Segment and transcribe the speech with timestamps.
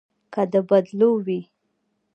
[0.33, 1.41] که د بدلو وي.